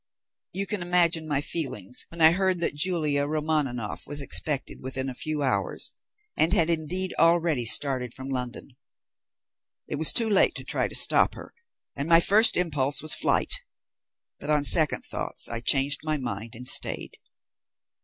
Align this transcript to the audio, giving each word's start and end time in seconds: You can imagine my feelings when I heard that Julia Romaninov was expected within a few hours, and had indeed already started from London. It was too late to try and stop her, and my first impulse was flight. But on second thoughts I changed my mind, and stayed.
You 0.51 0.65
can 0.65 0.81
imagine 0.81 1.27
my 1.27 1.41
feelings 1.41 2.07
when 2.09 2.21
I 2.21 2.31
heard 2.31 2.57
that 2.57 2.73
Julia 2.73 3.27
Romaninov 3.27 4.07
was 4.07 4.19
expected 4.19 4.81
within 4.81 5.09
a 5.09 5.13
few 5.13 5.43
hours, 5.43 5.91
and 6.35 6.53
had 6.53 6.71
indeed 6.71 7.13
already 7.19 7.65
started 7.65 8.11
from 8.11 8.29
London. 8.31 8.69
It 9.87 9.97
was 9.97 10.11
too 10.11 10.27
late 10.27 10.55
to 10.55 10.63
try 10.63 10.85
and 10.85 10.97
stop 10.97 11.35
her, 11.35 11.53
and 11.95 12.09
my 12.09 12.19
first 12.19 12.57
impulse 12.57 13.03
was 13.03 13.13
flight. 13.13 13.61
But 14.39 14.49
on 14.49 14.63
second 14.63 15.03
thoughts 15.05 15.47
I 15.47 15.59
changed 15.59 15.99
my 16.03 16.17
mind, 16.17 16.55
and 16.55 16.67
stayed. 16.67 17.19